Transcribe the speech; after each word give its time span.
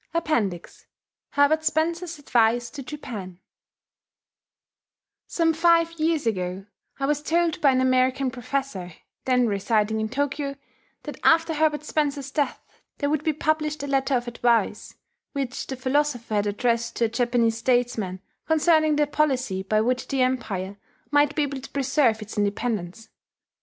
APPENDIX 0.15 0.87
HERBERT 1.33 1.63
SPENCER'S 1.63 2.17
ADVICE 2.17 2.71
TO 2.71 2.81
JAPAN 2.81 3.39
Some 5.27 5.53
five 5.53 5.91
years 5.99 6.25
ago 6.25 6.65
I 6.99 7.05
was 7.05 7.21
told 7.21 7.61
by 7.61 7.69
an 7.69 7.81
American 7.81 8.31
professor, 8.31 8.93
then 9.25 9.45
residing 9.45 10.01
in 10.01 10.09
Tokyo, 10.09 10.55
that 11.03 11.19
after 11.23 11.53
Herbert 11.53 11.83
Spencer's 11.83 12.31
death 12.31 12.59
there 12.97 13.11
would 13.11 13.23
be 13.23 13.31
published 13.31 13.83
a 13.83 13.87
letter 13.87 14.15
of 14.15 14.27
advice, 14.27 14.95
which 15.33 15.67
the 15.67 15.75
philosopher 15.75 16.33
had 16.33 16.47
addressed 16.47 16.95
to 16.95 17.05
a 17.05 17.09
Japanese 17.09 17.59
statesman, 17.59 18.21
concerning 18.47 18.95
the 18.95 19.05
policy 19.05 19.61
by 19.61 19.81
which 19.81 20.07
the 20.07 20.23
Empire 20.23 20.77
might 21.11 21.35
be 21.35 21.43
able 21.43 21.61
to 21.61 21.69
preserve 21.69 22.23
its 22.23 22.39
independence. 22.39 23.09